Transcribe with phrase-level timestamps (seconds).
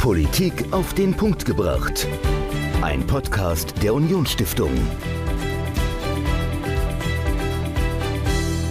[0.00, 2.08] Politik auf den Punkt gebracht.
[2.80, 4.70] Ein Podcast der Unionsstiftung.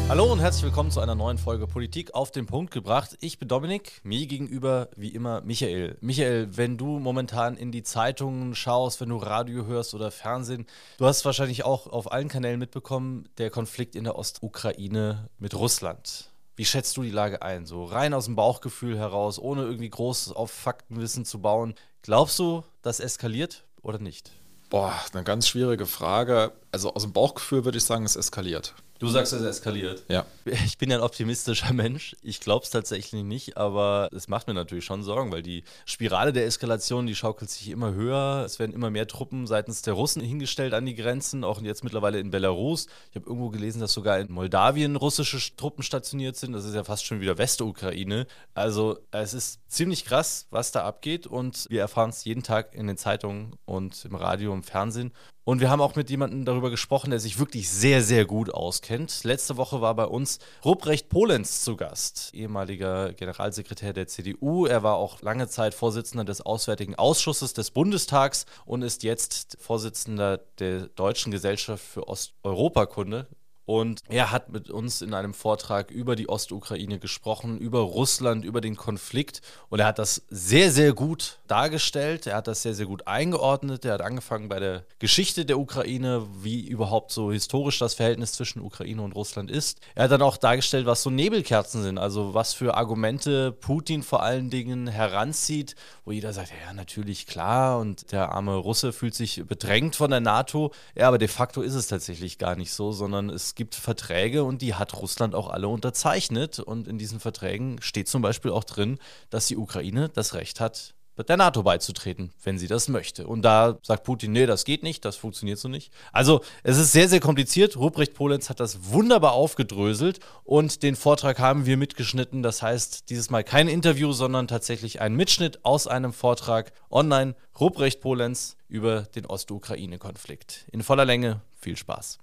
[0.08, 3.16] Hallo und herzlich willkommen zu einer neuen Folge Politik auf den Punkt gebracht.
[3.22, 6.00] Ich bin Dominik, mir gegenüber wie immer Michael.
[6.02, 10.66] Michael, wenn du momentan in die Zeitungen schaust, wenn du Radio hörst oder Fernsehen,
[10.98, 16.32] du hast wahrscheinlich auch auf allen Kanälen mitbekommen, der Konflikt in der Ostukraine mit Russland.
[16.60, 17.66] Wie schätzt du die Lage ein?
[17.66, 21.74] So rein aus dem Bauchgefühl heraus, ohne irgendwie groß auf Faktenwissen zu bauen.
[22.02, 24.32] Glaubst du, das eskaliert oder nicht?
[24.70, 26.52] Boah, eine ganz schwierige Frage.
[26.74, 28.74] Also aus dem Bauchgefühl würde ich sagen, es eskaliert.
[29.00, 30.04] Du sagst, es eskaliert.
[30.10, 30.26] Ja.
[30.66, 32.16] Ich bin ja ein optimistischer Mensch.
[32.22, 36.34] Ich glaube es tatsächlich nicht, aber es macht mir natürlich schon Sorgen, weil die Spirale
[36.34, 38.44] der Eskalation, die schaukelt sich immer höher.
[38.46, 42.20] Es werden immer mehr Truppen seitens der Russen hingestellt an die Grenzen, auch jetzt mittlerweile
[42.20, 42.88] in Belarus.
[43.10, 46.54] Ich habe irgendwo gelesen, dass sogar in Moldawien russische Truppen stationiert sind.
[46.54, 48.28] Das ist ja fast schon wieder Westukraine.
[48.54, 52.88] Also es ist ziemlich krass, was da abgeht und wir erfahren es jeden Tag in
[52.88, 55.12] den Zeitungen und im Radio und Fernsehen.
[55.50, 59.24] Und wir haben auch mit jemandem darüber gesprochen, der sich wirklich sehr, sehr gut auskennt.
[59.24, 64.66] Letzte Woche war bei uns Ruprecht Polenz zu Gast, ehemaliger Generalsekretär der CDU.
[64.66, 70.40] Er war auch lange Zeit Vorsitzender des Auswärtigen Ausschusses des Bundestags und ist jetzt Vorsitzender
[70.60, 73.28] der Deutschen Gesellschaft für Osteuropakunde.
[73.70, 78.62] Und er hat mit uns in einem Vortrag über die Ostukraine gesprochen, über Russland, über
[78.62, 79.44] den Konflikt.
[79.70, 82.26] Und er hat das sehr, sehr gut dargestellt.
[82.26, 83.86] Er hat das sehr, sehr gut eingeordnet.
[83.86, 88.60] Er hat angefangen bei der Geschichte der Ukraine, wie überhaupt so historisch das Verhältnis zwischen
[88.60, 89.80] Ukraine und Russland ist.
[89.94, 94.24] Er hat dann auch dargestellt, was so Nebelkerzen sind, also was für Argumente Putin vor
[94.24, 97.78] allen Dingen heranzieht, wo jeder sagt, ja, natürlich klar.
[97.78, 100.72] Und der arme Russe fühlt sich bedrängt von der NATO.
[100.96, 104.62] Ja, aber de facto ist es tatsächlich gar nicht so, sondern es gibt Verträge und
[104.62, 106.60] die hat Russland auch alle unterzeichnet.
[106.60, 110.96] Und in diesen Verträgen steht zum Beispiel auch drin, dass die Ukraine das Recht hat,
[111.28, 113.28] der NATO beizutreten, wenn sie das möchte.
[113.28, 115.92] Und da sagt Putin, nee, das geht nicht, das funktioniert so nicht.
[116.14, 117.76] Also es ist sehr, sehr kompliziert.
[117.76, 122.42] Ruprecht Polenz hat das wunderbar aufgedröselt und den Vortrag haben wir mitgeschnitten.
[122.42, 127.36] Das heißt, dieses Mal kein Interview, sondern tatsächlich ein Mitschnitt aus einem Vortrag online.
[127.60, 130.66] Ruprecht Polenz über den Ostukraine-Konflikt.
[130.72, 132.20] In voller Länge, viel Spaß.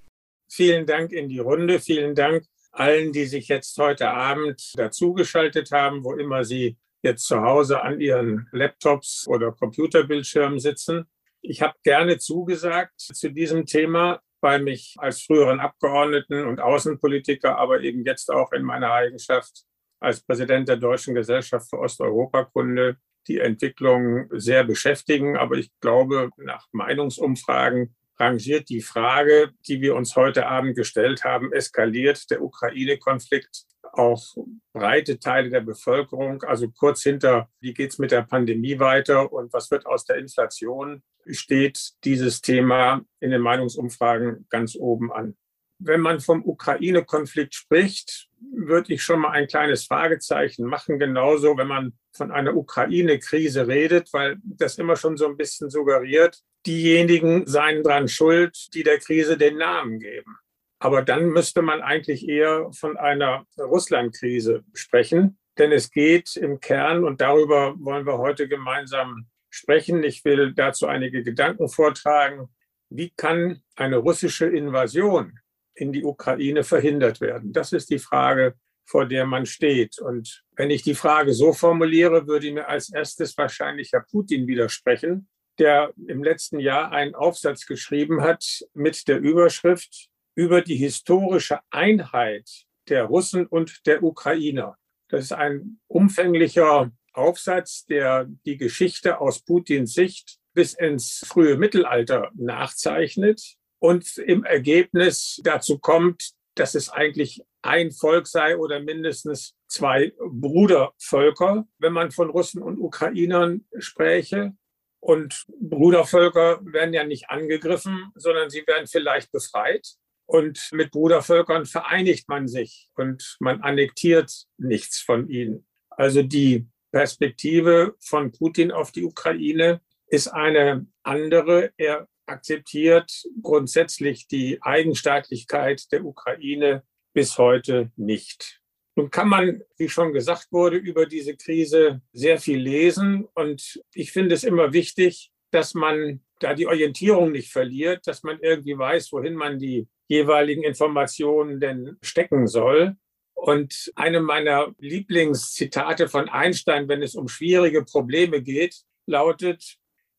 [0.49, 1.81] Vielen Dank in die Runde.
[1.81, 7.41] Vielen Dank allen, die sich jetzt heute Abend dazugeschaltet haben, wo immer Sie jetzt zu
[7.41, 11.07] Hause an ihren Laptops oder Computerbildschirmen sitzen.
[11.41, 17.81] Ich habe gerne zugesagt zu diesem Thema, weil mich als früheren Abgeordneten und Außenpolitiker, aber
[17.81, 19.65] eben jetzt auch in meiner Eigenschaft
[20.01, 22.97] als Präsident der Deutschen Gesellschaft für Osteuropakunde
[23.29, 25.37] die Entwicklung sehr beschäftigen.
[25.37, 31.53] Aber ich glaube, nach Meinungsumfragen rangiert die Frage, die wir uns heute Abend gestellt haben,
[31.53, 34.37] eskaliert der Ukraine-Konflikt auch
[34.73, 39.53] breite Teile der Bevölkerung, also kurz hinter, wie geht es mit der Pandemie weiter und
[39.53, 45.37] was wird aus der Inflation, steht dieses Thema in den Meinungsumfragen ganz oben an.
[45.79, 51.69] Wenn man vom Ukraine-Konflikt spricht, würde ich schon mal ein kleines Fragezeichen machen, genauso wenn
[51.69, 57.83] man von einer Ukraine-Krise redet, weil das immer schon so ein bisschen suggeriert, diejenigen seien
[57.83, 60.37] dran schuld, die der Krise den Namen geben.
[60.79, 67.05] Aber dann müsste man eigentlich eher von einer Russland-Krise sprechen, denn es geht im Kern,
[67.05, 72.49] und darüber wollen wir heute gemeinsam sprechen, ich will dazu einige Gedanken vortragen,
[72.91, 75.39] wie kann eine russische Invasion
[75.77, 77.53] in die Ukraine verhindert werden?
[77.53, 78.55] Das ist die Frage,
[78.85, 79.99] vor der man steht.
[79.99, 85.29] Und wenn ich die Frage so formuliere, würde mir als erstes wahrscheinlich Herr Putin widersprechen,
[85.59, 88.45] der im letzten Jahr einen Aufsatz geschrieben hat
[88.75, 92.49] mit der Überschrift über die historische Einheit
[92.89, 94.77] der Russen und der Ukrainer.
[95.09, 102.31] Das ist ein umfänglicher Aufsatz, der die Geschichte aus Putins Sicht bis ins frühe Mittelalter
[102.35, 110.13] nachzeichnet und im Ergebnis dazu kommt, dass es eigentlich ein Volk sei oder mindestens zwei
[110.19, 114.55] Brudervölker, wenn man von Russen und Ukrainern spräche.
[115.01, 119.87] Und Brudervölker werden ja nicht angegriffen, sondern sie werden vielleicht befreit.
[120.27, 125.67] Und mit Brudervölkern vereinigt man sich und man annektiert nichts von ihnen.
[125.91, 131.73] Also die Perspektive von Putin auf die Ukraine ist eine andere.
[131.77, 133.11] Er akzeptiert
[133.43, 136.83] grundsätzlich die Eigenstaatlichkeit der Ukraine
[137.13, 138.61] bis heute nicht.
[138.97, 143.27] Nun kann man, wie schon gesagt wurde, über diese Krise sehr viel lesen.
[143.35, 148.39] Und ich finde es immer wichtig, dass man da die Orientierung nicht verliert, dass man
[148.41, 152.97] irgendwie weiß, wohin man die jeweiligen Informationen denn stecken soll.
[153.35, 158.77] Und eine meiner Lieblingszitate von Einstein, wenn es um schwierige Probleme geht,
[159.07, 159.77] lautet,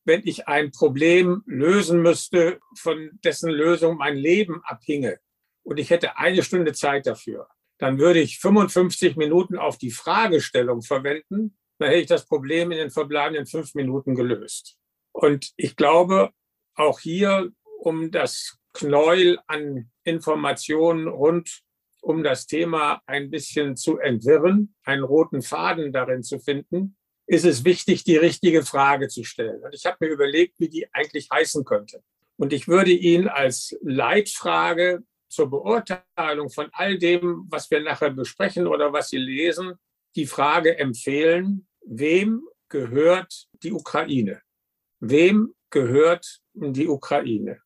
[0.07, 5.19] wenn ich ein Problem lösen müsste, von dessen Lösung mein Leben abhinge
[5.63, 10.81] und ich hätte eine Stunde Zeit dafür, dann würde ich 55 Minuten auf die Fragestellung
[10.81, 14.77] verwenden, dann hätte ich das Problem in den verbleibenden fünf Minuten gelöst.
[15.11, 16.31] Und ich glaube,
[16.75, 21.63] auch hier, um das Knäuel an Informationen rund
[22.01, 26.95] um das Thema ein bisschen zu entwirren, einen roten Faden darin zu finden,
[27.27, 29.61] ist es wichtig, die richtige Frage zu stellen.
[29.61, 32.01] Und ich habe mir überlegt, wie die eigentlich heißen könnte.
[32.37, 38.65] Und ich würde Ihnen als Leitfrage zur Beurteilung von all dem, was wir nachher besprechen
[38.65, 39.73] oder was Sie lesen,
[40.15, 44.41] die Frage empfehlen, wem gehört die Ukraine?
[44.99, 47.59] Wem gehört die Ukraine?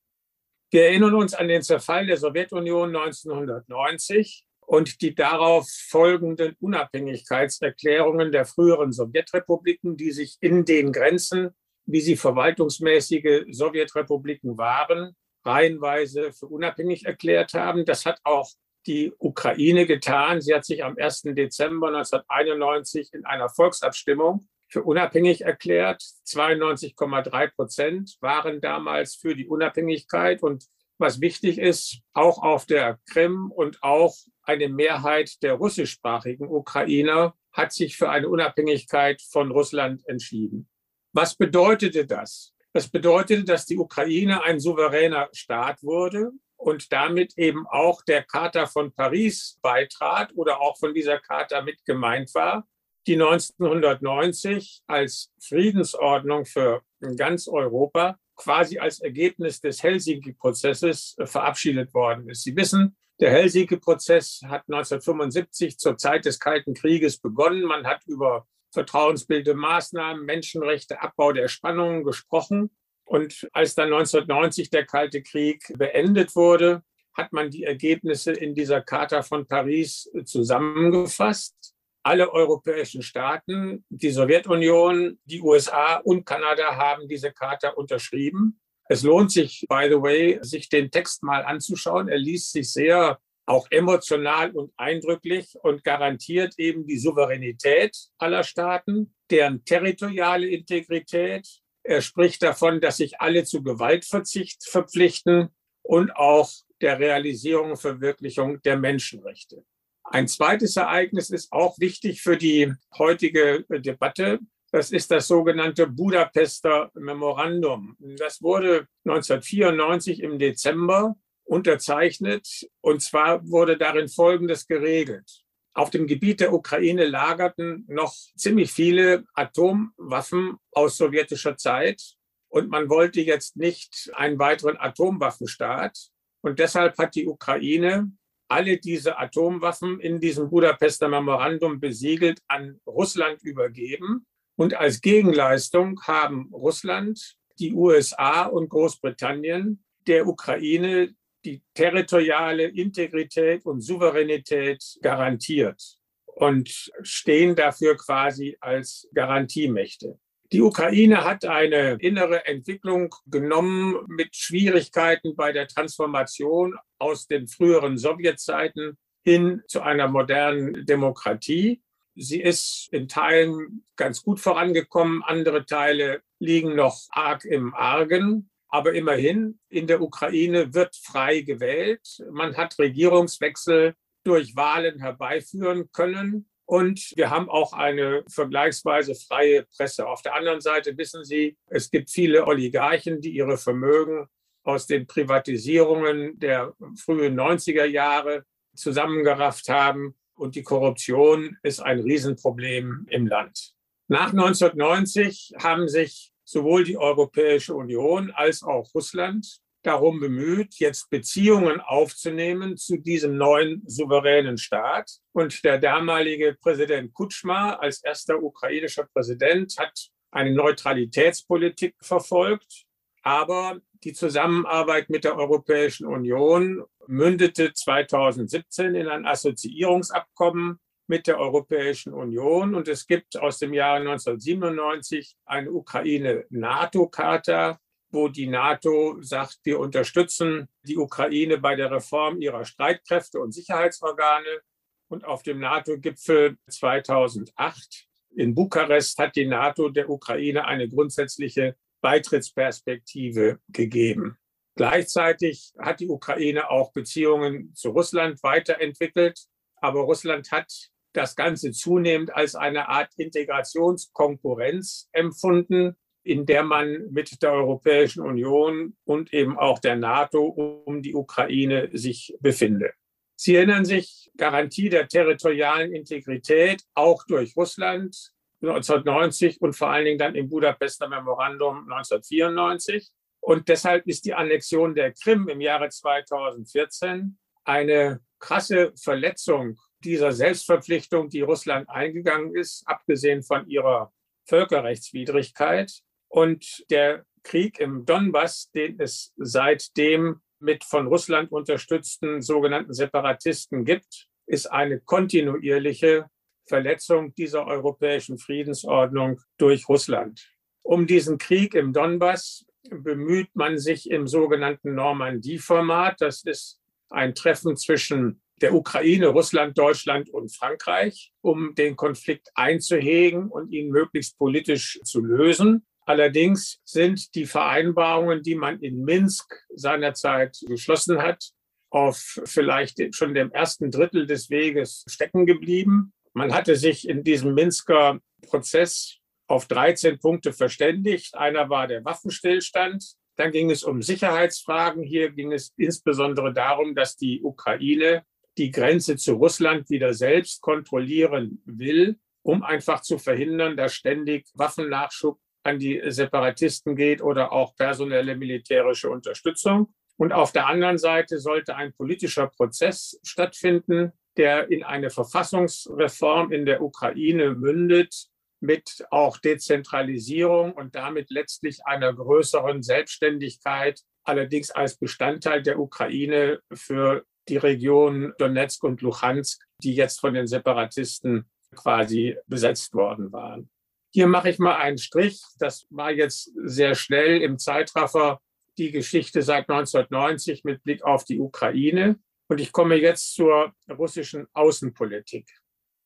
[0.72, 8.46] Wir erinnern uns an den Zerfall der Sowjetunion 1990 und die darauf folgenden Unabhängigkeitserklärungen der
[8.46, 11.50] früheren Sowjetrepubliken, die sich in den Grenzen,
[11.86, 15.14] wie sie verwaltungsmäßige Sowjetrepubliken waren,
[15.44, 17.84] reihenweise für unabhängig erklärt haben.
[17.84, 18.50] Das hat auch
[18.88, 20.40] die Ukraine getan.
[20.40, 21.24] Sie hat sich am 1.
[21.24, 26.02] Dezember 1991 in einer Volksabstimmung für unabhängig erklärt.
[26.26, 30.42] 92,3 Prozent waren damals für die Unabhängigkeit.
[30.42, 30.64] Und
[30.98, 37.74] was wichtig ist, auch auf der Krim und auch eine Mehrheit der russischsprachigen Ukrainer hat
[37.74, 40.70] sich für eine Unabhängigkeit von Russland entschieden.
[41.14, 42.54] Was bedeutete das?
[42.74, 48.66] Das bedeutete, dass die Ukraine ein souveräner Staat wurde und damit eben auch der Charta
[48.66, 52.66] von Paris beitrat oder auch von dieser Charta mit gemeint war
[53.08, 56.84] die 1990 als Friedensordnung für
[57.18, 62.44] ganz Europa quasi als Ergebnis des Helsinki-Prozesses verabschiedet worden ist.
[62.44, 67.64] Sie wissen, der Helsinki-Prozess hat 1975 zur Zeit des Kalten Krieges begonnen.
[67.64, 72.72] Man hat über vertrauensbildende Maßnahmen, Menschenrechte, Abbau der Spannungen gesprochen.
[73.06, 76.84] Und als dann 1990 der Kalte Krieg beendet wurde,
[77.14, 85.20] hat man die Ergebnisse in dieser Charta von Paris zusammengefasst alle europäischen Staaten, die Sowjetunion,
[85.26, 88.60] die USA und Kanada haben diese Charta unterschrieben.
[88.92, 92.10] Es lohnt sich, by the way, sich den Text mal anzuschauen.
[92.10, 99.16] Er liest sich sehr auch emotional und eindrücklich und garantiert eben die Souveränität aller Staaten,
[99.30, 101.48] deren territoriale Integrität.
[101.84, 105.48] Er spricht davon, dass sich alle zu Gewaltverzicht verpflichten
[105.84, 106.52] und auch
[106.82, 109.64] der Realisierung und Verwirklichung der Menschenrechte.
[110.04, 114.40] Ein zweites Ereignis ist auch wichtig für die heutige Debatte.
[114.72, 117.98] Das ist das sogenannte Budapester Memorandum.
[118.00, 122.70] Das wurde 1994 im Dezember unterzeichnet.
[122.80, 125.44] Und zwar wurde darin Folgendes geregelt.
[125.74, 132.16] Auf dem Gebiet der Ukraine lagerten noch ziemlich viele Atomwaffen aus sowjetischer Zeit.
[132.48, 135.98] Und man wollte jetzt nicht einen weiteren Atomwaffenstaat.
[136.42, 138.12] Und deshalb hat die Ukraine
[138.50, 144.26] alle diese Atomwaffen in diesem Budapester Memorandum besiegelt an Russland übergeben.
[144.56, 151.14] Und als Gegenleistung haben Russland, die USA und Großbritannien der Ukraine
[151.46, 155.82] die territoriale Integrität und Souveränität garantiert
[156.26, 160.20] und stehen dafür quasi als Garantiemächte.
[160.52, 167.98] Die Ukraine hat eine innere Entwicklung genommen mit Schwierigkeiten bei der Transformation aus den früheren
[167.98, 171.82] Sowjetzeiten hin zu einer modernen Demokratie.
[172.16, 178.50] Sie ist in Teilen ganz gut vorangekommen, andere Teile liegen noch arg im Argen.
[178.68, 182.24] Aber immerhin, in der Ukraine wird frei gewählt.
[182.32, 186.48] Man hat Regierungswechsel durch Wahlen herbeiführen können.
[186.66, 190.08] Und wir haben auch eine vergleichsweise freie Presse.
[190.08, 194.28] Auf der anderen Seite wissen Sie, es gibt viele Oligarchen, die ihre Vermögen
[194.64, 200.16] aus den Privatisierungen der frühen 90er Jahre zusammengerafft haben.
[200.42, 203.76] Und die Korruption ist ein Riesenproblem im Land.
[204.08, 211.80] Nach 1990 haben sich sowohl die Europäische Union als auch Russland darum bemüht, jetzt Beziehungen
[211.80, 215.12] aufzunehmen zu diesem neuen souveränen Staat.
[215.32, 222.86] Und der damalige Präsident Kutschma als erster ukrainischer Präsident hat eine Neutralitätspolitik verfolgt.
[223.22, 232.14] Aber die Zusammenarbeit mit der Europäischen Union mündete 2017 in ein Assoziierungsabkommen mit der Europäischen
[232.14, 232.74] Union.
[232.74, 237.80] Und es gibt aus dem Jahre 1997 eine Ukraine-NATO-Charta,
[238.12, 244.62] wo die NATO sagt, wir unterstützen die Ukraine bei der Reform ihrer Streitkräfte und Sicherheitsorgane.
[245.10, 253.60] Und auf dem NATO-Gipfel 2008 in Bukarest hat die NATO der Ukraine eine grundsätzliche Beitrittsperspektive
[253.70, 254.38] gegeben.
[254.76, 259.40] Gleichzeitig hat die Ukraine auch Beziehungen zu Russland weiterentwickelt.
[259.78, 260.72] Aber Russland hat
[261.14, 268.96] das Ganze zunehmend als eine Art Integrationskonkurrenz empfunden, in der man mit der Europäischen Union
[269.04, 270.46] und eben auch der NATO
[270.86, 272.94] um die Ukraine sich befinde.
[273.36, 278.32] Sie erinnern sich, Garantie der territorialen Integrität auch durch Russland
[278.62, 283.12] 1990 und vor allen Dingen dann im Budapester Memorandum 1994.
[283.40, 291.30] Und deshalb ist die Annexion der Krim im Jahre 2014 eine krasse Verletzung dieser Selbstverpflichtung,
[291.30, 294.12] die Russland eingegangen ist, abgesehen von ihrer
[294.48, 295.92] Völkerrechtswidrigkeit.
[296.28, 304.28] Und der Krieg im Donbass, den es seitdem mit von Russland unterstützten sogenannten Separatisten gibt,
[304.46, 306.28] ist eine kontinuierliche
[306.72, 310.50] Verletzung dieser europäischen Friedensordnung durch Russland.
[310.84, 316.22] Um diesen Krieg im Donbass bemüht man sich im sogenannten Normandie-Format.
[316.22, 323.50] Das ist ein Treffen zwischen der Ukraine, Russland, Deutschland und Frankreich, um den Konflikt einzuhegen
[323.50, 325.86] und ihn möglichst politisch zu lösen.
[326.06, 331.52] Allerdings sind die Vereinbarungen, die man in Minsk seinerzeit geschlossen hat,
[331.90, 336.14] auf vielleicht schon dem ersten Drittel des Weges stecken geblieben.
[336.34, 341.36] Man hatte sich in diesem Minsker Prozess auf 13 Punkte verständigt.
[341.36, 343.16] Einer war der Waffenstillstand.
[343.36, 345.04] Dann ging es um Sicherheitsfragen.
[345.04, 348.24] Hier ging es insbesondere darum, dass die Ukraine
[348.58, 355.40] die Grenze zu Russland wieder selbst kontrollieren will, um einfach zu verhindern, dass ständig Waffennachschub
[355.64, 359.94] an die Separatisten geht oder auch personelle militärische Unterstützung.
[360.18, 364.12] Und auf der anderen Seite sollte ein politischer Prozess stattfinden,
[364.42, 368.26] der in eine Verfassungsreform in der Ukraine mündet,
[368.60, 377.24] mit auch Dezentralisierung und damit letztlich einer größeren Selbstständigkeit, allerdings als Bestandteil der Ukraine für
[377.50, 383.70] die Region Donetsk und Luhansk, die jetzt von den Separatisten quasi besetzt worden waren.
[384.12, 385.40] Hier mache ich mal einen Strich.
[385.60, 388.42] Das war jetzt sehr schnell im Zeitraffer
[388.80, 392.18] die Geschichte seit 1990 mit Blick auf die Ukraine.
[392.52, 395.48] Und ich komme jetzt zur russischen Außenpolitik.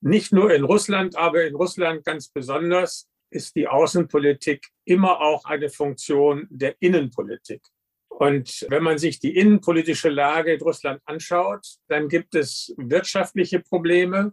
[0.01, 5.69] Nicht nur in Russland, aber in Russland ganz besonders ist die Außenpolitik immer auch eine
[5.69, 7.63] Funktion der Innenpolitik.
[8.09, 14.31] Und wenn man sich die innenpolitische Lage in Russland anschaut, dann gibt es wirtschaftliche Probleme.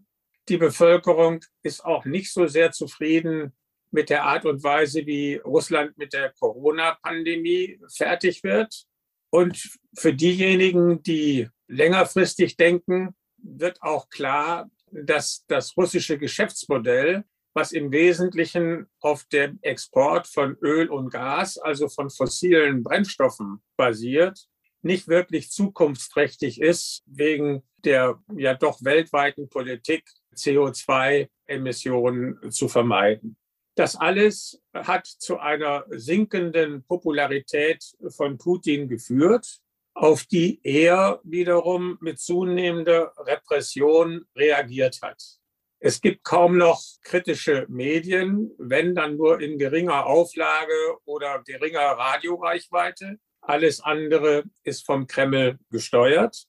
[0.51, 3.55] Die Bevölkerung ist auch nicht so sehr zufrieden
[3.91, 8.87] mit der Art und Weise, wie Russland mit der Corona-Pandemie fertig wird.
[9.35, 17.25] Und für diejenigen, die längerfristig denken, wird auch klar, dass das russische Geschäftsmodell,
[17.55, 24.39] was im Wesentlichen auf dem Export von Öl und Gas, also von fossilen Brennstoffen basiert,
[24.83, 30.05] nicht wirklich zukunftsträchtig ist wegen der ja doch weltweiten Politik,
[30.37, 33.39] CO2-Emissionen zu vermeiden.
[33.75, 39.63] Das alles hat zu einer sinkenden Popularität von Putin geführt
[39.95, 45.23] auf die er wiederum mit zunehmender Repression reagiert hat.
[45.81, 53.19] Es gibt kaum noch kritische Medien, wenn dann nur in geringer Auflage oder geringer Radioreichweite.
[53.41, 56.45] Alles andere ist vom Kreml gesteuert.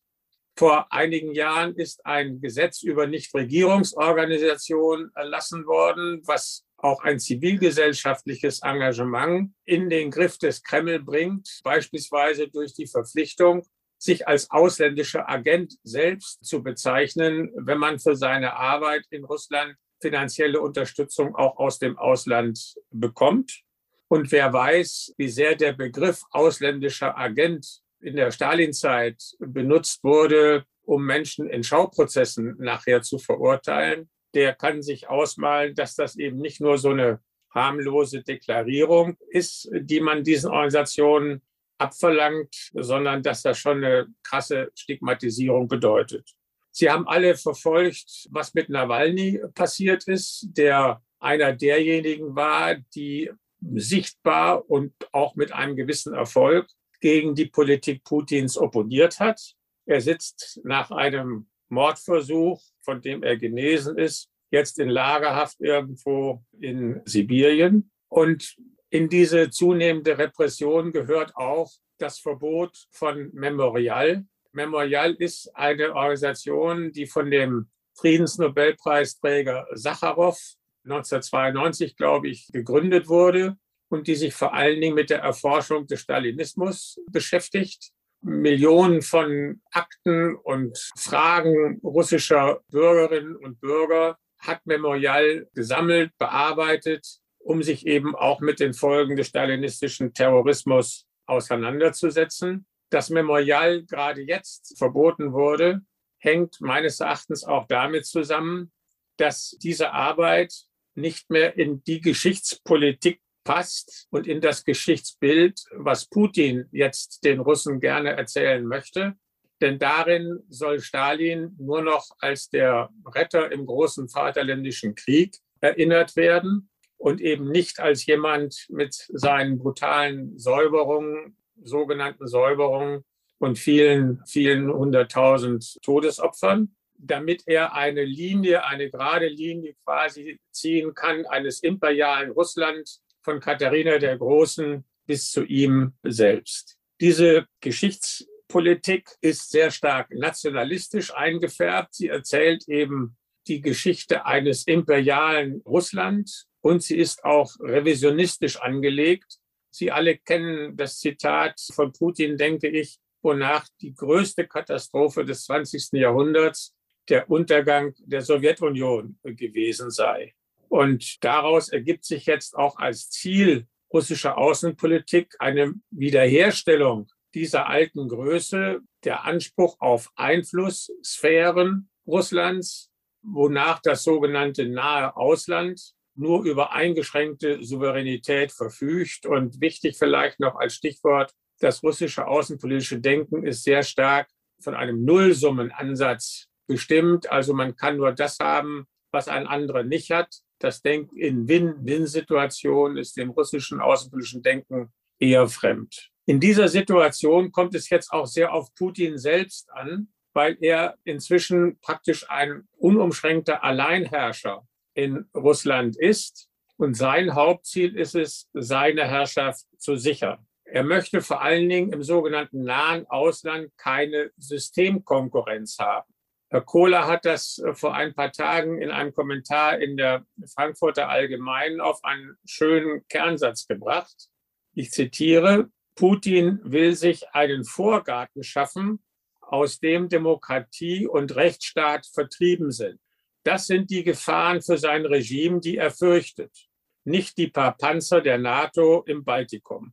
[0.55, 9.53] Vor einigen Jahren ist ein Gesetz über Nichtregierungsorganisationen erlassen worden, was auch ein zivilgesellschaftliches Engagement
[9.65, 13.65] in den Griff des Kreml bringt, beispielsweise durch die Verpflichtung,
[13.97, 20.59] sich als ausländischer Agent selbst zu bezeichnen, wenn man für seine Arbeit in Russland finanzielle
[20.59, 23.61] Unterstützung auch aus dem Ausland bekommt.
[24.09, 31.05] Und wer weiß, wie sehr der Begriff ausländischer Agent in der Stalinzeit benutzt wurde, um
[31.05, 36.77] Menschen in Schauprozessen nachher zu verurteilen, der kann sich ausmalen, dass das eben nicht nur
[36.77, 37.19] so eine
[37.53, 41.41] harmlose Deklarierung ist, die man diesen Organisationen
[41.77, 46.33] abverlangt, sondern dass das schon eine krasse Stigmatisierung bedeutet.
[46.71, 53.31] Sie haben alle verfolgt, was mit Nawalny passiert ist, der einer derjenigen war, die
[53.75, 56.67] sichtbar und auch mit einem gewissen Erfolg
[56.99, 59.55] gegen die Politik Putins opponiert hat.
[59.85, 67.01] Er sitzt nach einem Mordversuch, von dem er genesen ist, jetzt in Lagerhaft irgendwo in
[67.05, 67.91] Sibirien.
[68.07, 68.55] Und
[68.89, 74.25] in diese zunehmende Repression gehört auch das Verbot von Memorial.
[74.51, 80.37] Memorial ist eine Organisation, die von dem Friedensnobelpreisträger Sacharow
[80.85, 83.57] 1992, glaube ich, gegründet wurde
[83.89, 87.92] und die sich vor allen Dingen mit der Erforschung des Stalinismus beschäftigt.
[88.23, 97.85] Millionen von Akten und Fragen russischer Bürgerinnen und Bürger hat Memorial gesammelt, bearbeitet, um sich
[97.85, 102.65] eben auch mit den Folgen des stalinistischen Terrorismus auseinanderzusetzen.
[102.89, 105.81] Dass Memorial gerade jetzt verboten wurde,
[106.19, 108.71] hängt meines Erachtens auch damit zusammen,
[109.17, 110.53] dass diese Arbeit
[110.95, 117.79] nicht mehr in die Geschichtspolitik passt und in das Geschichtsbild, was Putin jetzt den Russen
[117.79, 119.15] gerne erzählen möchte.
[119.61, 126.69] Denn darin soll Stalin nur noch als der Retter im großen Vaterländischen Krieg erinnert werden
[126.97, 133.03] und eben nicht als jemand mit seinen brutalen Säuberungen, sogenannten Säuberungen
[133.39, 141.25] und vielen, vielen hunderttausend Todesopfern, damit er eine Linie, eine gerade Linie quasi ziehen kann
[141.25, 146.77] eines imperialen Russland von Katharina der Großen bis zu ihm selbst.
[147.01, 151.95] Diese Geschichtspolitik ist sehr stark nationalistisch eingefärbt.
[151.95, 159.39] Sie erzählt eben die Geschichte eines imperialen Russland und sie ist auch revisionistisch angelegt.
[159.69, 165.93] Sie alle kennen das Zitat von Putin, denke ich, wonach die größte Katastrophe des 20.
[165.93, 166.73] Jahrhunderts
[167.09, 170.33] der Untergang der Sowjetunion gewesen sei.
[170.73, 178.79] Und daraus ergibt sich jetzt auch als Ziel russischer Außenpolitik eine Wiederherstellung dieser alten Größe,
[179.03, 182.89] der Anspruch auf Einflusssphären Russlands,
[183.21, 185.79] wonach das sogenannte nahe Ausland
[186.15, 189.27] nur über eingeschränkte Souveränität verfügt.
[189.27, 194.27] Und wichtig vielleicht noch als Stichwort, das russische außenpolitische Denken ist sehr stark
[194.59, 197.31] von einem Nullsummenansatz bestimmt.
[197.31, 200.33] Also man kann nur das haben, was ein anderer nicht hat.
[200.63, 206.09] Das Denken in Win-Win-Situationen ist dem russischen außenpolitischen Denken eher fremd.
[206.25, 211.79] In dieser Situation kommt es jetzt auch sehr auf Putin selbst an, weil er inzwischen
[211.81, 216.47] praktisch ein unumschränkter Alleinherrscher in Russland ist.
[216.77, 220.47] Und sein Hauptziel ist es, seine Herrschaft zu sichern.
[220.63, 226.12] Er möchte vor allen Dingen im sogenannten nahen Ausland keine Systemkonkurrenz haben.
[226.53, 231.09] Herr Kohler hat das äh, vor ein paar Tagen in einem Kommentar in der Frankfurter
[231.09, 234.29] Allgemeinen auf einen schönen Kernsatz gebracht.
[234.75, 239.03] Ich zitiere, Putin will sich einen Vorgarten schaffen,
[239.41, 242.99] aus dem Demokratie und Rechtsstaat vertrieben sind.
[243.43, 246.55] Das sind die Gefahren für sein Regime, die er fürchtet,
[247.03, 249.91] nicht die paar Panzer der NATO im Baltikum.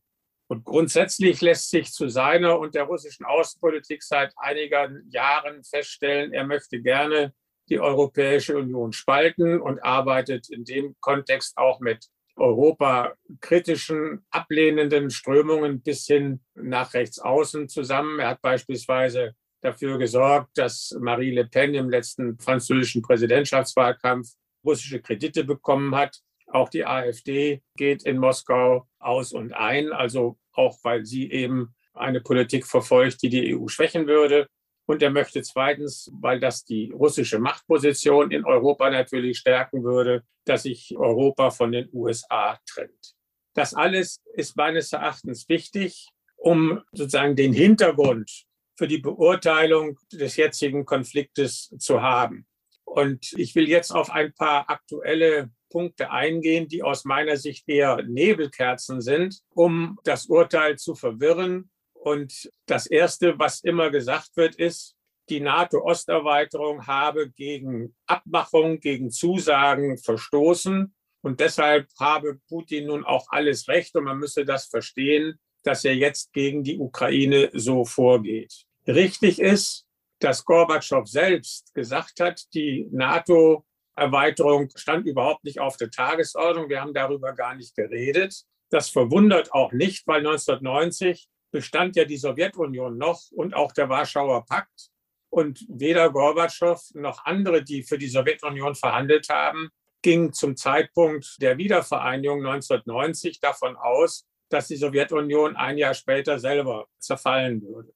[0.51, 6.45] Und grundsätzlich lässt sich zu seiner und der russischen Außenpolitik seit einigen Jahren feststellen, er
[6.45, 7.33] möchte gerne
[7.69, 15.83] die Europäische Union spalten und arbeitet in dem Kontext auch mit Europa kritischen, ablehnenden Strömungen
[15.83, 18.19] bis hin nach rechts außen zusammen.
[18.19, 24.31] Er hat beispielsweise dafür gesorgt, dass Marie Le Pen im letzten französischen Präsidentschaftswahlkampf
[24.67, 26.19] russische Kredite bekommen hat.
[26.53, 32.21] Auch die AfD geht in Moskau aus und ein, also auch weil sie eben eine
[32.21, 34.49] Politik verfolgt, die die EU schwächen würde.
[34.87, 40.65] Und er möchte zweitens, weil das die russische Machtposition in Europa natürlich stärken würde, dass
[40.65, 43.15] sich Europa von den USA trennt.
[43.55, 50.85] Das alles ist meines Erachtens wichtig, um sozusagen den Hintergrund für die Beurteilung des jetzigen
[50.87, 52.47] Konfliktes zu haben.
[52.85, 58.03] Und ich will jetzt auf ein paar aktuelle Punkte eingehen, die aus meiner Sicht eher
[58.03, 61.71] Nebelkerzen sind, um das Urteil zu verwirren.
[61.95, 64.97] Und das Erste, was immer gesagt wird, ist,
[65.31, 70.95] die NATO-Osterweiterung habe gegen Abmachung, gegen Zusagen verstoßen.
[71.23, 75.95] Und deshalb habe Putin nun auch alles Recht und man müsse das verstehen, dass er
[75.95, 78.65] jetzt gegen die Ukraine so vorgeht.
[78.87, 79.87] Richtig ist,
[80.19, 83.65] dass Gorbatschow selbst gesagt hat, die NATO
[84.01, 86.71] Erweiterung stand überhaupt nicht auf der Tagesordnung.
[86.71, 88.45] Wir haben darüber gar nicht geredet.
[88.71, 94.47] Das verwundert auch nicht, weil 1990 bestand ja die Sowjetunion noch und auch der Warschauer
[94.47, 94.89] Pakt.
[95.29, 99.69] Und weder Gorbatschow noch andere, die für die Sowjetunion verhandelt haben,
[100.03, 106.87] gingen zum Zeitpunkt der Wiedervereinigung 1990 davon aus, dass die Sowjetunion ein Jahr später selber
[106.99, 107.93] zerfallen würde.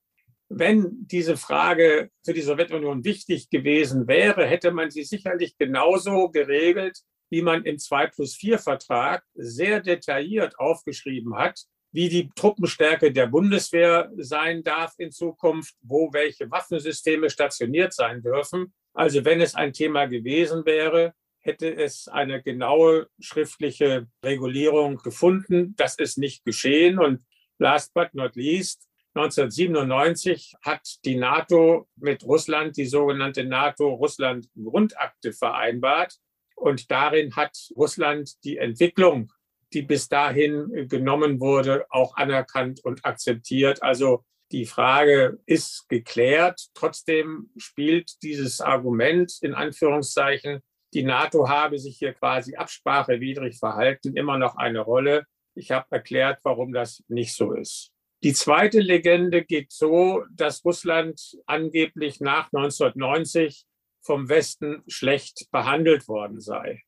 [0.49, 6.99] Wenn diese Frage für die Sowjetunion wichtig gewesen wäre, hätte man sie sicherlich genauso geregelt,
[7.31, 13.29] wie man im 2 plus 4 Vertrag sehr detailliert aufgeschrieben hat, wie die Truppenstärke der
[13.29, 18.75] Bundeswehr sein darf in Zukunft, wo welche Waffensysteme stationiert sein dürfen.
[18.93, 25.75] Also wenn es ein Thema gewesen wäre, hätte es eine genaue schriftliche Regulierung gefunden.
[25.77, 26.99] Das ist nicht geschehen.
[26.99, 27.23] Und
[27.59, 36.17] last but not least, 1997 hat die NATO mit Russland die sogenannte NATO-Russland-Grundakte vereinbart.
[36.57, 39.33] Und darin hat Russland die Entwicklung,
[39.73, 43.83] die bis dahin genommen wurde, auch anerkannt und akzeptiert.
[43.83, 46.69] Also die Frage ist geklärt.
[46.75, 50.61] Trotzdem spielt dieses Argument in Anführungszeichen,
[50.93, 55.25] die NATO habe sich hier quasi absprachewidrig verhalten, immer noch eine Rolle.
[55.57, 57.94] Ich habe erklärt, warum das nicht so ist.
[58.25, 63.67] Die zweite Legende geht so, dass Russland angeblich nach 1990
[64.01, 66.85] vom Westen schlecht behandelt worden sei.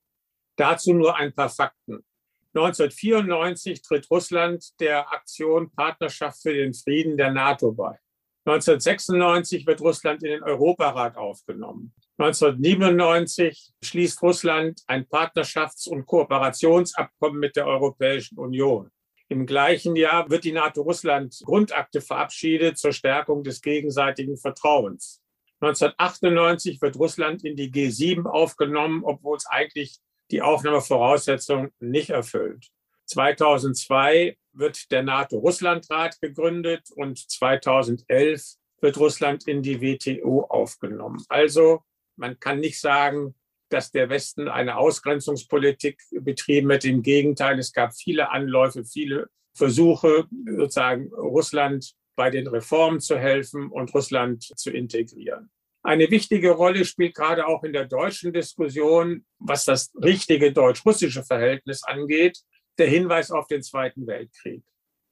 [0.56, 2.06] Dazu nur ein paar Fakten.
[2.54, 7.98] 1994 tritt Russland der Aktion Partnerschaft für den Frieden der NATO bei.
[8.46, 11.92] 1996 wird Russland in den Europarat aufgenommen.
[12.16, 18.90] 1997 schließt Russland ein Partnerschafts- und Kooperationsabkommen mit der Europäischen Union.
[19.28, 25.20] Im gleichen Jahr wird die NATO-Russland-Grundakte verabschiedet zur Stärkung des gegenseitigen Vertrauens.
[25.60, 29.98] 1998 wird Russland in die G7 aufgenommen, obwohl es eigentlich
[30.30, 32.68] die Aufnahmevoraussetzungen nicht erfüllt.
[33.06, 41.24] 2002 wird der NATO-Russland-Rat gegründet und 2011 wird Russland in die WTO aufgenommen.
[41.28, 41.82] Also
[42.16, 43.34] man kann nicht sagen,
[43.68, 46.84] dass der Westen eine Ausgrenzungspolitik betrieben hat.
[46.84, 53.70] Im Gegenteil, es gab viele Anläufe, viele Versuche, sozusagen Russland bei den Reformen zu helfen
[53.70, 55.50] und Russland zu integrieren.
[55.82, 61.84] Eine wichtige Rolle spielt gerade auch in der deutschen Diskussion, was das richtige deutsch-russische Verhältnis
[61.84, 62.38] angeht,
[62.78, 64.64] der Hinweis auf den Zweiten Weltkrieg.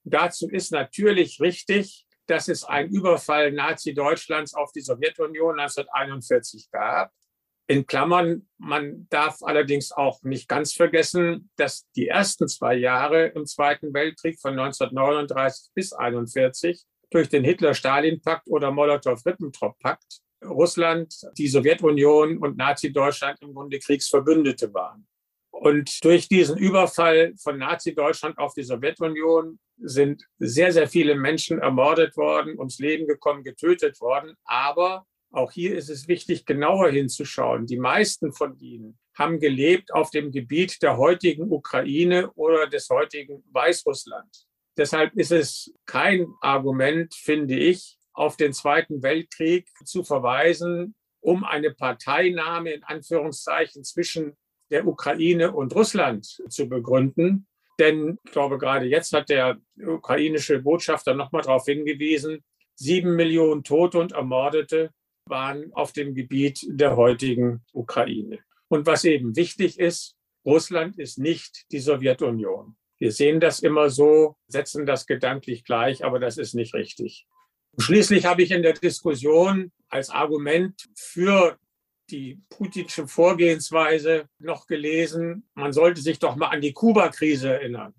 [0.03, 7.13] Dazu ist natürlich richtig, dass es einen Überfall Nazi-Deutschlands auf die Sowjetunion 1941 gab.
[7.67, 13.47] In Klammern, man darf allerdings auch nicht ganz vergessen, dass die ersten zwei Jahre im
[13.47, 22.57] Zweiten Weltkrieg von 1939 bis 1941 durch den Hitler-Stalin-Pakt oder Molotow-Ribbentrop-Pakt Russland, die Sowjetunion und
[22.57, 25.07] Nazi-Deutschland im Grunde Kriegsverbündete waren.
[25.51, 32.17] Und durch diesen Überfall von Nazi-Deutschland auf die Sowjetunion sind sehr, sehr viele Menschen ermordet
[32.17, 34.35] worden, ums Leben gekommen, getötet worden.
[34.45, 37.67] Aber auch hier ist es wichtig, genauer hinzuschauen.
[37.67, 43.45] Die meisten von ihnen haben gelebt auf dem Gebiet der heutigen Ukraine oder des heutigen
[43.53, 44.47] Weißrussland.
[44.77, 51.73] Deshalb ist es kein Argument, finde ich, auf den Zweiten Weltkrieg zu verweisen, um eine
[51.73, 54.37] Parteinahme in Anführungszeichen zwischen
[54.71, 57.47] der Ukraine und Russland zu begründen.
[57.79, 62.45] Denn ich glaube, gerade jetzt hat der ukrainische Botschafter nochmal darauf hingewiesen,
[62.75, 64.91] sieben Millionen Tote und Ermordete
[65.27, 68.39] waren auf dem Gebiet der heutigen Ukraine.
[68.69, 72.77] Und was eben wichtig ist, Russland ist nicht die Sowjetunion.
[72.99, 77.27] Wir sehen das immer so, setzen das gedanklich gleich, aber das ist nicht richtig.
[77.79, 81.59] Schließlich habe ich in der Diskussion als Argument für
[82.11, 87.95] die putinsche Vorgehensweise noch gelesen, man sollte sich doch mal an die Kuba-Krise erinnern.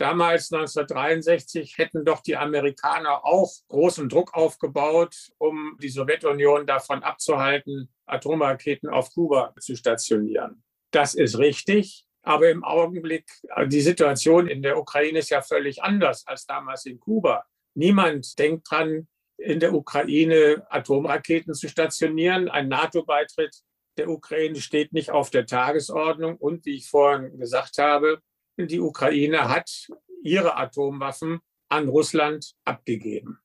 [0.00, 7.92] Damals 1963 hätten doch die Amerikaner auch großen Druck aufgebaut, um die Sowjetunion davon abzuhalten,
[8.06, 10.64] Atomraketen auf Kuba zu stationieren.
[10.90, 12.06] Das ist richtig.
[12.22, 13.30] Aber im Augenblick,
[13.66, 17.44] die Situation in der Ukraine ist ja völlig anders als damals in Kuba.
[17.74, 22.48] Niemand denkt dran, in der Ukraine Atomraketen zu stationieren.
[22.48, 23.54] Ein NATO-Beitritt
[23.98, 26.38] der Ukraine steht nicht auf der Tagesordnung.
[26.38, 28.22] Und wie ich vorhin gesagt habe,
[28.66, 29.88] die Ukraine hat
[30.22, 33.38] ihre Atomwaffen an Russland abgegeben.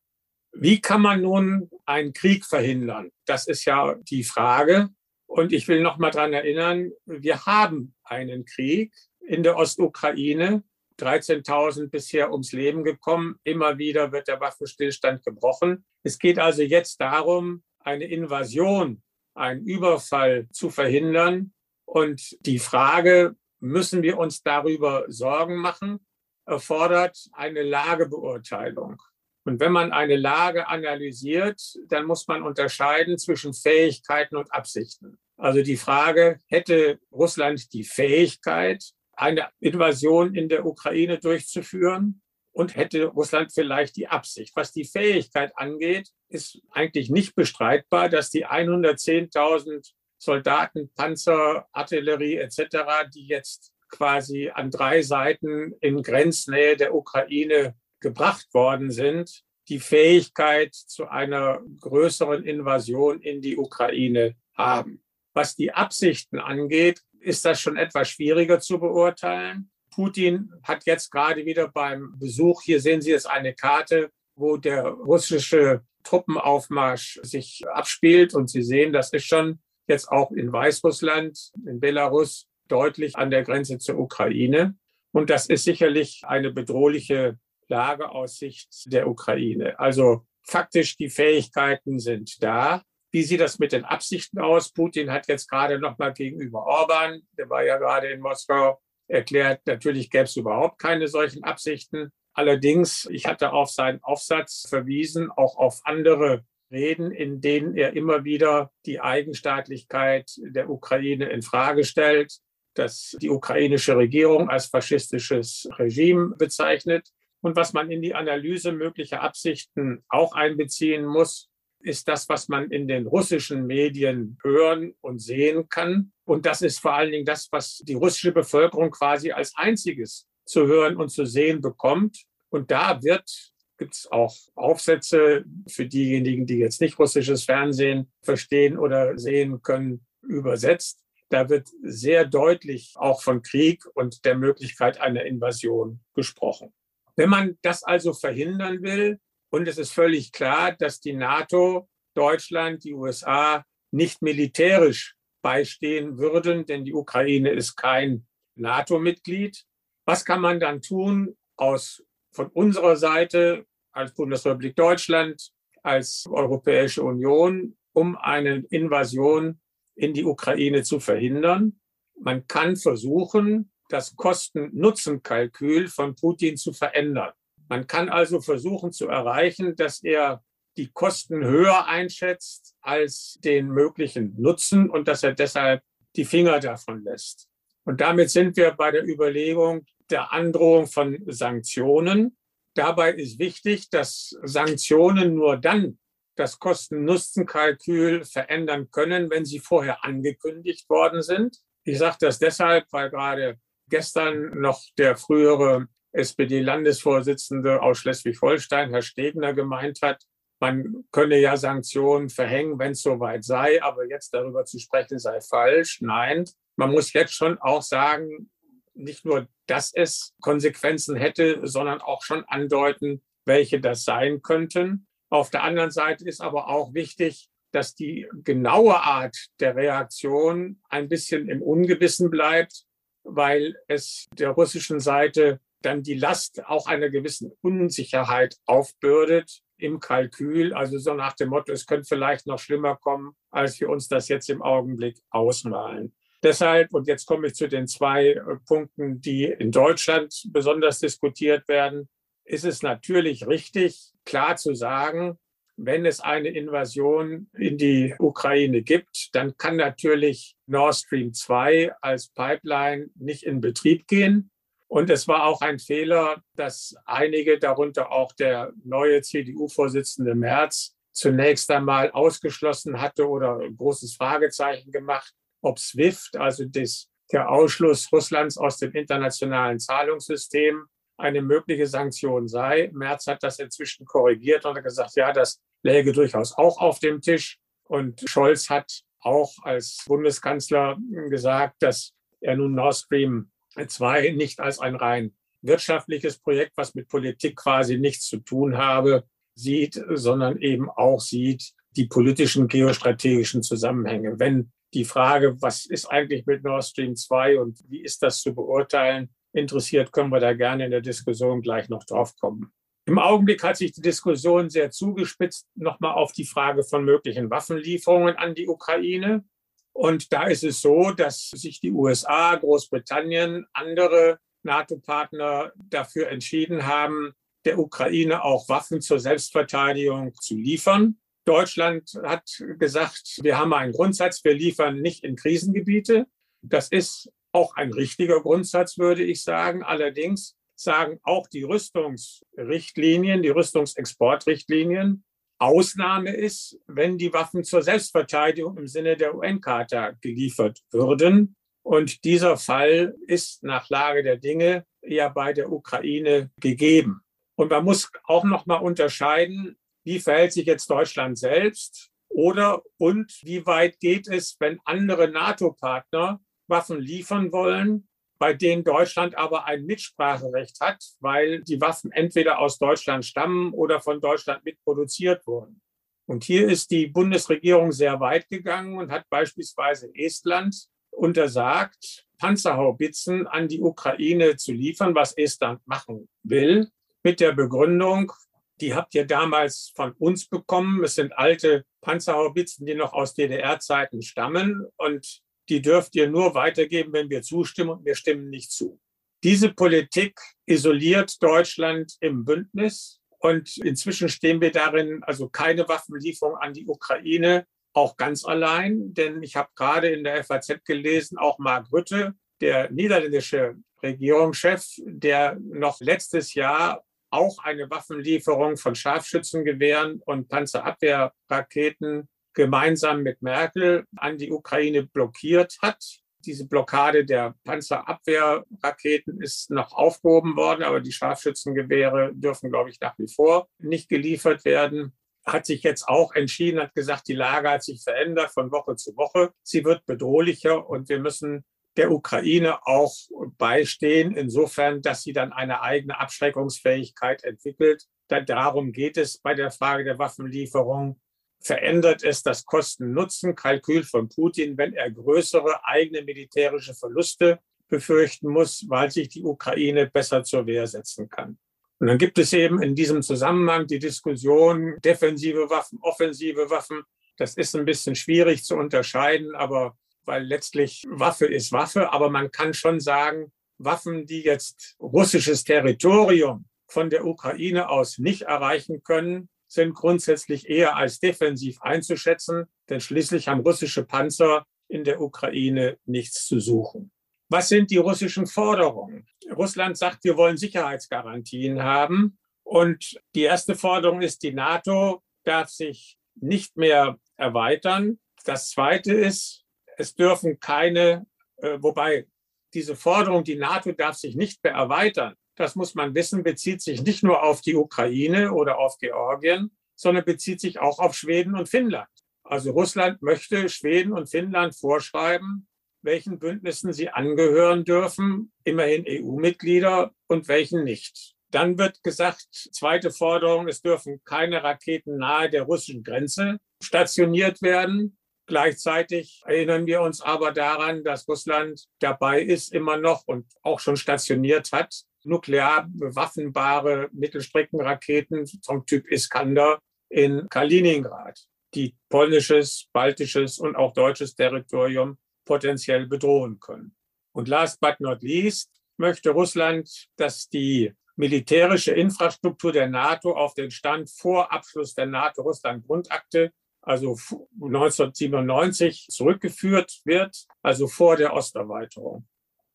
[0.52, 3.12] Wie kann man nun einen Krieg verhindern?
[3.26, 4.90] Das ist ja die Frage.
[5.28, 10.64] Und ich will noch mal daran erinnern, wir haben einen Krieg in der Ostukraine.
[10.98, 13.36] 13.000 bisher ums Leben gekommen.
[13.44, 15.84] Immer wieder wird der Waffenstillstand gebrochen.
[16.04, 19.02] Es geht also jetzt darum, eine Invasion,
[19.34, 21.54] einen Überfall zu verhindern.
[21.86, 26.06] Und die Frage, müssen wir uns darüber Sorgen machen,
[26.46, 29.02] erfordert eine Lagebeurteilung.
[29.46, 35.20] Und wenn man eine Lage analysiert, dann muss man unterscheiden zwischen Fähigkeiten und Absichten.
[35.38, 42.22] Also die Frage, hätte Russland die Fähigkeit, eine Invasion in der Ukraine durchzuführen?
[42.52, 44.56] Und hätte Russland vielleicht die Absicht?
[44.56, 49.92] Was die Fähigkeit angeht, ist eigentlich nicht bestreitbar, dass die 110.000
[50.26, 58.48] Soldaten, Panzer, Artillerie etc., die jetzt quasi an drei Seiten in Grenznähe der Ukraine gebracht
[58.54, 65.02] worden sind, die Fähigkeit zu einer größeren Invasion in die Ukraine haben.
[65.34, 69.72] Was die Absichten angeht, ist das schon etwas schwieriger zu beurteilen.
[69.92, 74.84] Putin hat jetzt gerade wieder beim Besuch, hier sehen Sie jetzt eine Karte, wo der
[74.88, 78.36] russische Truppenaufmarsch sich abspielt.
[78.36, 83.44] Und Sie sehen, das ist schon jetzt auch in Weißrussland, in Belarus, deutlich an der
[83.44, 84.76] Grenze zur Ukraine.
[85.12, 89.80] Und das ist sicherlich eine bedrohliche Lage aus Sicht der Ukraine.
[89.80, 92.84] Also faktisch, die Fähigkeiten sind da.
[93.12, 94.72] Wie sieht das mit den Absichten aus?
[94.72, 99.62] Putin hat jetzt gerade noch mal gegenüber Orban, der war ja gerade in Moskau, erklärt,
[99.66, 102.12] natürlich gäbe es überhaupt keine solchen Absichten.
[102.34, 108.24] Allerdings, ich hatte auf seinen Aufsatz verwiesen, auch auf andere Reden, in denen er immer
[108.24, 112.40] wieder die Eigenstaatlichkeit der Ukraine in Frage stellt,
[112.74, 117.08] dass die ukrainische Regierung als faschistisches Regime bezeichnet.
[117.42, 121.50] Und was man in die Analyse möglicher Absichten auch einbeziehen muss,
[121.80, 126.12] ist das, was man in den russischen Medien hören und sehen kann.
[126.26, 130.66] Und das ist vor allen Dingen das, was die russische Bevölkerung quasi als einziges zu
[130.66, 132.24] hören und zu sehen bekommt.
[132.50, 138.78] Und da wird gibt es auch Aufsätze für diejenigen, die jetzt nicht russisches Fernsehen verstehen
[138.78, 141.04] oder sehen können, übersetzt.
[141.30, 146.74] Da wird sehr deutlich auch von Krieg und der Möglichkeit einer Invasion gesprochen.
[147.16, 152.84] Wenn man das also verhindern will, und es ist völlig klar, dass die NATO, Deutschland,
[152.84, 159.64] die USA nicht militärisch beistehen würden, denn die Ukraine ist kein NATO-Mitglied.
[160.06, 162.04] Was kann man dann tun aus,
[162.36, 165.52] von unserer Seite als Bundesrepublik Deutschland,
[165.84, 169.60] als Europäische Union, um eine Invasion
[169.96, 171.80] in die Ukraine zu verhindern?
[172.20, 177.32] Man kann versuchen, das Kosten-Nutzen-Kalkül von Putin zu verändern.
[177.70, 180.44] Man kann also versuchen zu erreichen, dass er
[180.78, 185.82] die Kosten höher einschätzt als den möglichen Nutzen und dass er deshalb
[186.16, 187.48] die Finger davon lässt.
[187.86, 192.38] Und damit sind wir bei der Überlegung der Androhung von Sanktionen.
[192.76, 195.98] Dabei ist wichtig, dass Sanktionen nur dann
[196.36, 201.58] das Kosten-Nutzen-Kalkül verändern können, wenn sie vorher angekündigt worden sind.
[201.86, 203.58] Ich sage das deshalb, weil gerade
[203.90, 210.24] gestern noch der frühere SPD-Landesvorsitzende aus Schleswig-Holstein, Herr Stegner, gemeint hat,
[210.60, 215.42] man könne ja Sanktionen verhängen, wenn es soweit sei, aber jetzt darüber zu sprechen sei
[215.42, 216.00] falsch.
[216.02, 216.46] Nein,
[216.78, 218.50] man muss jetzt schon auch sagen,
[218.96, 225.08] nicht nur, dass es Konsequenzen hätte, sondern auch schon andeuten, welche das sein könnten.
[225.30, 231.10] Auf der anderen Seite ist aber auch wichtig, dass die genaue Art der Reaktion ein
[231.10, 232.86] bisschen im Ungewissen bleibt,
[233.24, 240.74] weil es der russischen Seite dann die Last auch einer gewissen Unsicherheit aufbürdet im Kalkül.
[240.74, 244.30] Also so nach dem Motto, es könnte vielleicht noch schlimmer kommen, als wir uns das
[244.30, 246.16] jetzt im Augenblick ausmalen.
[246.46, 251.68] Deshalb, und jetzt komme ich zu den zwei äh, Punkten, die in Deutschland besonders diskutiert
[251.68, 252.08] werden,
[252.44, 255.40] ist es natürlich richtig, klar zu sagen,
[255.76, 262.30] wenn es eine Invasion in die Ukraine gibt, dann kann natürlich Nord Stream 2 als
[262.30, 264.52] Pipeline nicht in Betrieb gehen.
[264.88, 271.72] Und es war auch ein Fehler, dass einige, darunter auch der neue CDU-Vorsitzende Merz, zunächst
[271.72, 275.34] einmal ausgeschlossen hatte oder ein großes Fragezeichen gemacht,
[275.66, 280.86] ob SWIFT, also das, der Ausschluss Russlands aus dem internationalen Zahlungssystem,
[281.18, 282.92] eine mögliche Sanktion sei.
[282.94, 287.22] Merz hat das inzwischen korrigiert und hat gesagt, ja, das läge durchaus auch auf dem
[287.22, 287.58] Tisch.
[287.86, 290.98] Und Scholz hat auch als Bundeskanzler
[291.30, 297.08] gesagt, dass er nun Nord Stream 2 nicht als ein rein wirtschaftliches Projekt, was mit
[297.08, 299.24] Politik quasi nichts zu tun habe,
[299.56, 304.38] sieht, sondern eben auch sieht die politischen geostrategischen Zusammenhänge.
[304.38, 308.56] Wenn die Frage, was ist eigentlich mit Nord Stream 2 und wie ist das zu
[308.56, 312.72] beurteilen, interessiert, können wir da gerne in der Diskussion gleich noch drauf kommen.
[313.08, 318.36] Im Augenblick hat sich die Diskussion sehr zugespitzt, nochmal auf die Frage von möglichen Waffenlieferungen
[318.36, 319.46] an die Ukraine.
[319.94, 327.34] Und da ist es so, dass sich die USA, Großbritannien, andere NATO-Partner dafür entschieden haben,
[327.66, 331.18] der Ukraine auch Waffen zur Selbstverteidigung zu liefern.
[331.46, 332.44] Deutschland hat
[332.80, 336.26] gesagt, wir haben einen Grundsatz, wir liefern nicht in Krisengebiete.
[336.62, 339.84] Das ist auch ein richtiger Grundsatz, würde ich sagen.
[339.84, 345.24] Allerdings sagen auch die Rüstungsrichtlinien, die Rüstungsexportrichtlinien,
[345.58, 351.56] Ausnahme ist, wenn die Waffen zur Selbstverteidigung im Sinne der UN-Charta geliefert würden.
[351.82, 357.22] Und dieser Fall ist nach Lage der Dinge ja bei der Ukraine gegeben.
[357.56, 363.32] Und man muss auch noch mal unterscheiden, wie verhält sich jetzt Deutschland selbst oder und
[363.44, 369.86] wie weit geht es, wenn andere NATO-Partner Waffen liefern wollen, bei denen Deutschland aber ein
[369.86, 375.82] Mitspracherecht hat, weil die Waffen entweder aus Deutschland stammen oder von Deutschland mitproduziert wurden.
[376.28, 383.68] Und hier ist die Bundesregierung sehr weit gegangen und hat beispielsweise Estland untersagt, Panzerhaubitzen an
[383.68, 386.90] die Ukraine zu liefern, was Estland machen will,
[387.24, 388.34] mit der Begründung,
[388.82, 391.04] die habt ihr damals von uns bekommen.
[391.04, 394.86] Es sind alte Panzerhaubitzen, die noch aus DDR-Zeiten stammen.
[394.98, 397.92] Und die dürft ihr nur weitergeben, wenn wir zustimmen.
[397.92, 399.00] Und wir stimmen nicht zu.
[399.44, 403.22] Diese Politik isoliert Deutschland im Bündnis.
[403.40, 409.42] Und inzwischen stehen wir darin, also keine Waffenlieferung an die Ukraine, auch ganz allein, denn
[409.42, 416.00] ich habe gerade in der FAZ gelesen, auch Mark Rutte, der niederländische Regierungschef, der noch
[416.02, 417.04] letztes Jahr
[417.36, 426.04] auch eine Waffenlieferung von Scharfschützengewehren und Panzerabwehrraketen gemeinsam mit Merkel an die Ukraine blockiert hat.
[426.46, 433.18] Diese Blockade der Panzerabwehrraketen ist noch aufgehoben worden, aber die Scharfschützengewehre dürfen, glaube ich, nach
[433.18, 435.16] wie vor nicht geliefert werden.
[435.46, 439.16] Hat sich jetzt auch entschieden, hat gesagt, die Lage hat sich verändert von Woche zu
[439.16, 439.52] Woche.
[439.64, 441.66] Sie wird bedrohlicher und wir müssen
[441.98, 443.16] der Ukraine auch
[443.58, 448.06] beistehen, insofern, dass sie dann eine eigene Abschreckungsfähigkeit entwickelt.
[448.28, 451.20] Darum geht es bei der Frage der Waffenlieferung.
[451.62, 459.10] Verändert es das Kosten-Nutzen-Kalkül von Putin, wenn er größere eigene militärische Verluste befürchten muss, weil
[459.10, 461.58] sich die Ukraine besser zur Wehr setzen kann?
[462.00, 467.04] Und dann gibt es eben in diesem Zusammenhang die Diskussion defensive Waffen, offensive Waffen.
[467.38, 472.52] Das ist ein bisschen schwierig zu unterscheiden, aber weil letztlich Waffe ist Waffe, aber man
[472.52, 479.50] kann schon sagen, Waffen, die jetzt russisches Territorium von der Ukraine aus nicht erreichen können,
[479.68, 486.46] sind grundsätzlich eher als defensiv einzuschätzen, denn schließlich haben russische Panzer in der Ukraine nichts
[486.46, 487.12] zu suchen.
[487.50, 489.28] Was sind die russischen Forderungen?
[489.52, 492.38] Russland sagt, wir wollen Sicherheitsgarantien haben.
[492.64, 498.20] Und die erste Forderung ist, die NATO darf sich nicht mehr erweitern.
[498.46, 499.65] Das zweite ist,
[499.98, 501.26] es dürfen keine,
[501.58, 502.28] äh, wobei
[502.74, 507.02] diese Forderung, die NATO darf sich nicht mehr erweitern, das muss man wissen, bezieht sich
[507.02, 511.70] nicht nur auf die Ukraine oder auf Georgien, sondern bezieht sich auch auf Schweden und
[511.70, 512.10] Finnland.
[512.44, 515.68] Also Russland möchte Schweden und Finnland vorschreiben,
[516.02, 521.34] welchen Bündnissen sie angehören dürfen, immerhin EU-Mitglieder und welchen nicht.
[521.50, 528.18] Dann wird gesagt, zweite Forderung, es dürfen keine Raketen nahe der russischen Grenze stationiert werden.
[528.48, 533.98] Gleichzeitig erinnern wir uns aber daran, dass Russland dabei ist, immer noch und auch schon
[533.98, 539.80] stationiert hat, nuklear bewaffnbare Mittelstreckenraketen vom Typ Iskander
[540.10, 541.40] in Kaliningrad,
[541.74, 546.96] die polnisches, baltisches und auch deutsches Territorium potenziell bedrohen können.
[547.32, 553.72] Und last but not least möchte Russland, dass die militärische Infrastruktur der NATO auf den
[553.72, 556.52] Stand vor Abschluss der NATO-Russland-Grundakte
[556.86, 557.18] also
[557.62, 562.28] 1997 zurückgeführt wird, also vor der Osterweiterung.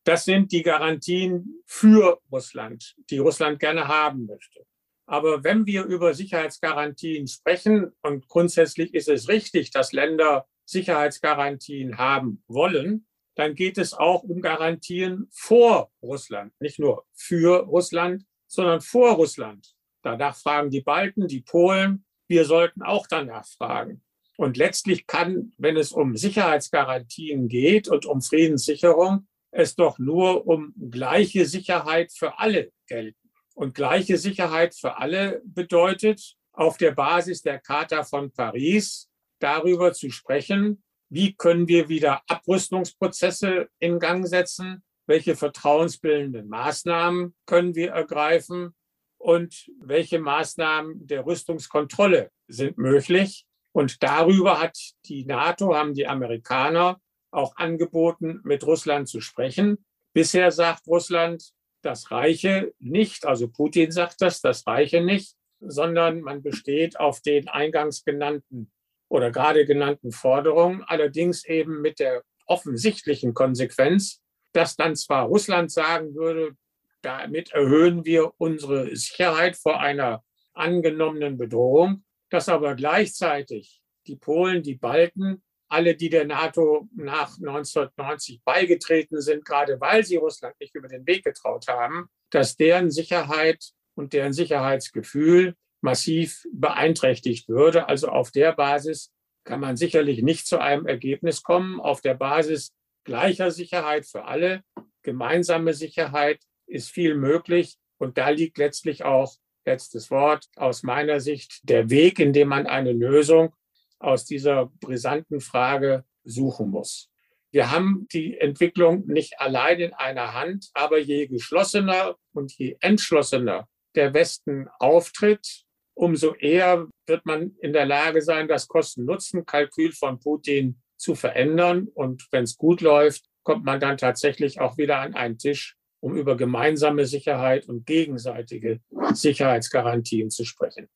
[0.05, 4.67] Das sind die Garantien für Russland, die Russland gerne haben möchte.
[5.07, 12.43] Aber wenn wir über Sicherheitsgarantien sprechen, und grundsätzlich ist es richtig, dass Länder Sicherheitsgarantien haben
[12.47, 19.13] wollen, dann geht es auch um Garantien vor Russland, nicht nur für Russland, sondern vor
[19.13, 19.75] Russland.
[20.03, 24.03] Danach fragen die Balten, die Polen, wir sollten auch danach fragen.
[24.37, 30.73] Und letztlich kann, wenn es um Sicherheitsgarantien geht und um Friedenssicherung, es doch nur um
[30.91, 33.19] gleiche Sicherheit für alle gelten.
[33.55, 40.11] Und gleiche Sicherheit für alle bedeutet, auf der Basis der Charta von Paris darüber zu
[40.11, 48.75] sprechen, wie können wir wieder Abrüstungsprozesse in Gang setzen, welche vertrauensbildenden Maßnahmen können wir ergreifen
[49.21, 53.45] und welche Maßnahmen der Rüstungskontrolle sind möglich.
[53.73, 56.99] Und darüber hat die NATO, haben die Amerikaner
[57.31, 59.85] auch angeboten, mit Russland zu sprechen.
[60.15, 66.43] Bisher sagt Russland, das reiche nicht, also Putin sagt das, das reiche nicht, sondern man
[66.43, 68.71] besteht auf den eingangs genannten
[69.09, 74.23] oder gerade genannten Forderungen, allerdings eben mit der offensichtlichen Konsequenz,
[74.53, 76.57] dass dann zwar Russland sagen würde,
[77.03, 84.75] damit erhöhen wir unsere Sicherheit vor einer angenommenen Bedrohung, dass aber gleichzeitig die Polen, die
[84.75, 90.89] Balten, alle, die der NATO nach 1990 beigetreten sind, gerade weil sie Russland nicht über
[90.89, 97.89] den Weg getraut haben, dass deren Sicherheit und deren Sicherheitsgefühl massiv beeinträchtigt würde.
[97.89, 99.13] Also auf der Basis
[99.45, 101.81] kann man sicherlich nicht zu einem Ergebnis kommen.
[101.81, 102.75] Auf der Basis
[103.05, 104.63] gleicher Sicherheit für alle,
[105.03, 106.41] gemeinsame Sicherheit
[106.71, 107.77] ist viel möglich.
[107.99, 109.35] Und da liegt letztlich auch,
[109.67, 113.55] letztes Wort, aus meiner Sicht der Weg, in dem man eine Lösung
[113.99, 117.11] aus dieser brisanten Frage suchen muss.
[117.53, 123.69] Wir haben die Entwicklung nicht allein in einer Hand, aber je geschlossener und je entschlossener
[123.95, 125.65] der Westen auftritt,
[125.95, 131.89] umso eher wird man in der Lage sein, das Kosten-Nutzen-Kalkül von Putin zu verändern.
[131.93, 136.17] Und wenn es gut läuft, kommt man dann tatsächlich auch wieder an einen Tisch, um
[136.17, 138.81] über gemeinsame Sicherheit und gegenseitige
[139.13, 140.89] Sicherheitsgarantien zu sprechen.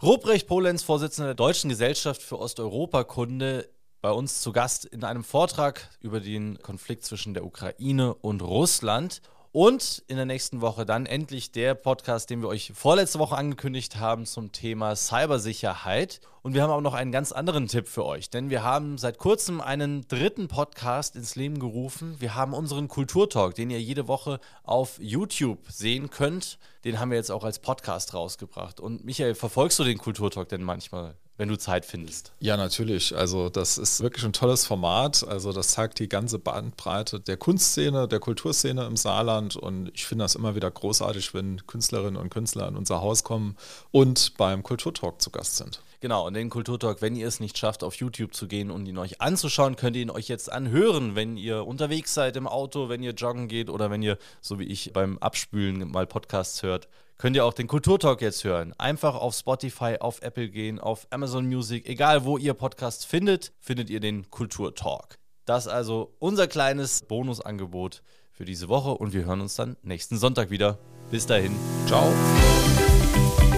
[0.00, 3.68] Ruprecht Polenz, Vorsitzender der Deutschen Gesellschaft für Osteuropakunde,
[4.00, 9.22] bei uns zu Gast in einem Vortrag über den Konflikt zwischen der Ukraine und Russland.
[9.60, 13.96] Und in der nächsten Woche dann endlich der Podcast, den wir euch vorletzte Woche angekündigt
[13.96, 16.20] haben zum Thema Cybersicherheit.
[16.42, 19.18] Und wir haben auch noch einen ganz anderen Tipp für euch, denn wir haben seit
[19.18, 22.14] kurzem einen dritten Podcast ins Leben gerufen.
[22.20, 26.60] Wir haben unseren Kulturtalk, den ihr jede Woche auf YouTube sehen könnt.
[26.84, 28.78] Den haben wir jetzt auch als Podcast rausgebracht.
[28.78, 31.16] Und Michael, verfolgst du den Kulturtalk denn manchmal?
[31.38, 32.32] Wenn du Zeit findest.
[32.40, 33.16] Ja, natürlich.
[33.16, 35.26] Also das ist wirklich ein tolles Format.
[35.26, 39.56] Also das zeigt die ganze Bandbreite der Kunstszene, der Kulturszene im Saarland.
[39.56, 43.56] Und ich finde das immer wieder großartig, wenn Künstlerinnen und Künstler in unser Haus kommen
[43.92, 45.80] und beim Kulturtalk zu Gast sind.
[46.00, 48.98] Genau, und den Kulturtalk, wenn ihr es nicht schafft, auf YouTube zu gehen und ihn
[48.98, 53.02] euch anzuschauen, könnt ihr ihn euch jetzt anhören, wenn ihr unterwegs seid im Auto, wenn
[53.02, 56.88] ihr joggen geht oder wenn ihr, so wie ich, beim Abspülen mal Podcasts hört
[57.18, 58.72] könnt ihr auch den Kulturtalk jetzt hören.
[58.78, 63.90] Einfach auf Spotify, auf Apple gehen, auf Amazon Music, egal wo ihr Podcast findet, findet
[63.90, 65.18] ihr den Kulturtalk.
[65.44, 70.16] Das ist also unser kleines Bonusangebot für diese Woche und wir hören uns dann nächsten
[70.16, 70.78] Sonntag wieder.
[71.10, 71.56] Bis dahin.
[71.86, 72.12] Ciao.